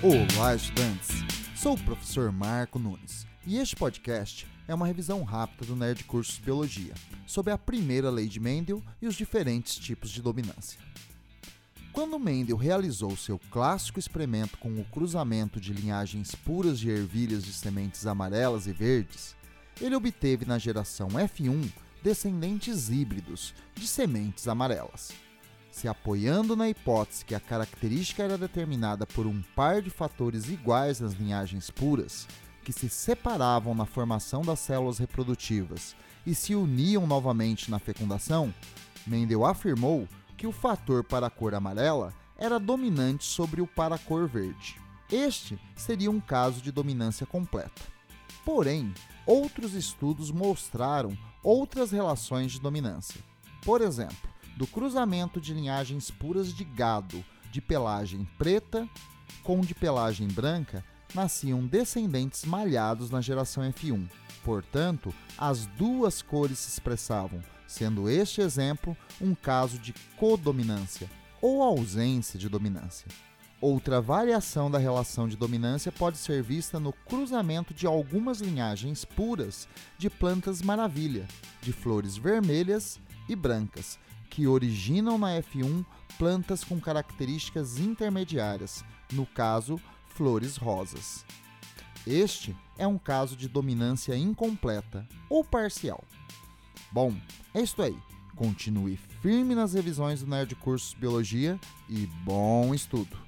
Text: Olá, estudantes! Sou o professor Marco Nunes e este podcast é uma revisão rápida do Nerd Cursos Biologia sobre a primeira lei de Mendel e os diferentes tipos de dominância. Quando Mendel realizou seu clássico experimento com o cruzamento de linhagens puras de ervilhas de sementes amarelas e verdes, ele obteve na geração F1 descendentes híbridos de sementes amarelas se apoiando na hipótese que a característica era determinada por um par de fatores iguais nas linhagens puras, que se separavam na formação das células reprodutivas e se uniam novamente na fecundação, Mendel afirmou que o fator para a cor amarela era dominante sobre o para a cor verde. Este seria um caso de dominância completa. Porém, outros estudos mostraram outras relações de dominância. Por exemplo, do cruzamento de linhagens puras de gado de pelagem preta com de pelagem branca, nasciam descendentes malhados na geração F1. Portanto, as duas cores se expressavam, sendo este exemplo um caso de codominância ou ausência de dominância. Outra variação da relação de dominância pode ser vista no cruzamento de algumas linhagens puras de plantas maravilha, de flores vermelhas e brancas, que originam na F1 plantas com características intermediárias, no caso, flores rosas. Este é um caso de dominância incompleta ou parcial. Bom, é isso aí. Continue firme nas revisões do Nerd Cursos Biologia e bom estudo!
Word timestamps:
Olá, 0.00 0.54
estudantes! 0.54 1.08
Sou 1.56 1.74
o 1.74 1.82
professor 1.82 2.30
Marco 2.30 2.78
Nunes 2.78 3.26
e 3.44 3.58
este 3.58 3.74
podcast 3.74 4.46
é 4.68 4.72
uma 4.72 4.86
revisão 4.86 5.24
rápida 5.24 5.66
do 5.66 5.74
Nerd 5.74 6.04
Cursos 6.04 6.38
Biologia 6.38 6.94
sobre 7.26 7.52
a 7.52 7.58
primeira 7.58 8.08
lei 8.08 8.28
de 8.28 8.38
Mendel 8.38 8.80
e 9.02 9.08
os 9.08 9.16
diferentes 9.16 9.74
tipos 9.74 10.10
de 10.10 10.22
dominância. 10.22 10.78
Quando 11.92 12.16
Mendel 12.16 12.56
realizou 12.56 13.16
seu 13.16 13.40
clássico 13.50 13.98
experimento 13.98 14.56
com 14.58 14.68
o 14.78 14.84
cruzamento 14.84 15.60
de 15.60 15.72
linhagens 15.72 16.32
puras 16.32 16.78
de 16.78 16.88
ervilhas 16.88 17.42
de 17.42 17.52
sementes 17.52 18.06
amarelas 18.06 18.68
e 18.68 18.72
verdes, 18.72 19.34
ele 19.80 19.96
obteve 19.96 20.44
na 20.44 20.58
geração 20.58 21.08
F1 21.08 21.72
descendentes 22.04 22.88
híbridos 22.88 23.52
de 23.74 23.88
sementes 23.88 24.46
amarelas 24.46 25.10
se 25.78 25.86
apoiando 25.86 26.56
na 26.56 26.68
hipótese 26.68 27.24
que 27.24 27.36
a 27.36 27.40
característica 27.40 28.24
era 28.24 28.36
determinada 28.36 29.06
por 29.06 29.28
um 29.28 29.40
par 29.54 29.80
de 29.80 29.90
fatores 29.90 30.48
iguais 30.48 30.98
nas 30.98 31.12
linhagens 31.12 31.70
puras, 31.70 32.26
que 32.64 32.72
se 32.72 32.88
separavam 32.88 33.76
na 33.76 33.86
formação 33.86 34.42
das 34.42 34.58
células 34.58 34.98
reprodutivas 34.98 35.94
e 36.26 36.34
se 36.34 36.56
uniam 36.56 37.06
novamente 37.06 37.70
na 37.70 37.78
fecundação, 37.78 38.52
Mendel 39.06 39.46
afirmou 39.46 40.08
que 40.36 40.48
o 40.48 40.52
fator 40.52 41.04
para 41.04 41.28
a 41.28 41.30
cor 41.30 41.54
amarela 41.54 42.12
era 42.36 42.58
dominante 42.58 43.24
sobre 43.24 43.60
o 43.60 43.66
para 43.66 43.94
a 43.94 43.98
cor 43.98 44.26
verde. 44.26 44.80
Este 45.10 45.56
seria 45.76 46.10
um 46.10 46.20
caso 46.20 46.60
de 46.60 46.72
dominância 46.72 47.24
completa. 47.24 47.82
Porém, 48.44 48.92
outros 49.24 49.74
estudos 49.74 50.32
mostraram 50.32 51.16
outras 51.40 51.92
relações 51.92 52.50
de 52.50 52.60
dominância. 52.60 53.20
Por 53.64 53.80
exemplo, 53.80 54.27
do 54.58 54.66
cruzamento 54.66 55.40
de 55.40 55.54
linhagens 55.54 56.10
puras 56.10 56.52
de 56.52 56.64
gado 56.64 57.24
de 57.52 57.60
pelagem 57.60 58.28
preta 58.36 58.88
com 59.44 59.60
de 59.60 59.72
pelagem 59.72 60.26
branca, 60.26 60.84
nasciam 61.14 61.64
descendentes 61.64 62.44
malhados 62.44 63.08
na 63.08 63.20
geração 63.20 63.62
F1. 63.62 64.10
Portanto, 64.44 65.14
as 65.38 65.64
duas 65.64 66.20
cores 66.20 66.58
se 66.58 66.70
expressavam, 66.70 67.40
sendo 67.68 68.10
este 68.10 68.40
exemplo 68.40 68.96
um 69.20 69.32
caso 69.32 69.78
de 69.78 69.94
codominância 70.16 71.08
ou 71.40 71.62
ausência 71.62 72.36
de 72.36 72.48
dominância. 72.48 73.06
Outra 73.60 74.00
variação 74.00 74.68
da 74.68 74.78
relação 74.78 75.28
de 75.28 75.36
dominância 75.36 75.92
pode 75.92 76.18
ser 76.18 76.42
vista 76.42 76.80
no 76.80 76.92
cruzamento 76.92 77.72
de 77.72 77.86
algumas 77.86 78.40
linhagens 78.40 79.04
puras 79.04 79.68
de 79.96 80.10
plantas 80.10 80.60
maravilha, 80.62 81.28
de 81.62 81.72
flores 81.72 82.16
vermelhas 82.16 83.00
e 83.28 83.36
brancas, 83.36 83.98
que 84.28 84.46
originam 84.46 85.18
na 85.18 85.40
F1 85.40 85.84
plantas 86.18 86.64
com 86.64 86.80
características 86.80 87.78
intermediárias, 87.78 88.84
no 89.12 89.26
caso, 89.26 89.80
flores 90.08 90.56
rosas. 90.56 91.24
Este 92.06 92.56
é 92.76 92.86
um 92.86 92.98
caso 92.98 93.36
de 93.36 93.48
dominância 93.48 94.16
incompleta 94.16 95.06
ou 95.28 95.44
parcial. 95.44 96.02
Bom, 96.90 97.14
é 97.54 97.60
isso 97.60 97.82
aí. 97.82 97.96
Continue 98.34 98.96
firme 98.96 99.54
nas 99.54 99.74
revisões 99.74 100.20
do 100.20 100.30
Nerd 100.30 100.54
Cursos 100.54 100.94
Biologia 100.94 101.58
e 101.88 102.06
bom 102.24 102.72
estudo! 102.74 103.27